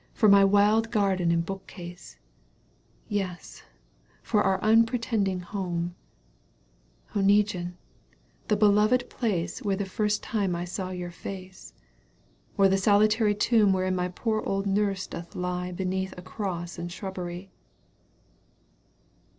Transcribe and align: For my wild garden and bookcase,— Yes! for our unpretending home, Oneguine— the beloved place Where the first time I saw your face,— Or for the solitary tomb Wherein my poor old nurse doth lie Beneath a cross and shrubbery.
For 0.15 0.27
my 0.27 0.43
wild 0.43 0.89
garden 0.89 1.29
and 1.31 1.45
bookcase,— 1.45 2.17
Yes! 3.21 3.61
for 4.23 4.41
our 4.41 4.59
unpretending 4.63 5.41
home, 5.41 5.93
Oneguine— 7.13 7.73
the 8.47 8.55
beloved 8.55 9.11
place 9.11 9.61
Where 9.61 9.75
the 9.75 9.85
first 9.85 10.23
time 10.23 10.55
I 10.55 10.65
saw 10.65 10.89
your 10.89 11.11
face,— 11.11 11.73
Or 12.57 12.65
for 12.65 12.69
the 12.69 12.77
solitary 12.77 13.35
tomb 13.35 13.73
Wherein 13.73 13.95
my 13.95 14.07
poor 14.07 14.41
old 14.43 14.65
nurse 14.65 15.05
doth 15.05 15.35
lie 15.35 15.71
Beneath 15.71 16.15
a 16.17 16.23
cross 16.23 16.79
and 16.79 16.91
shrubbery. 16.91 17.51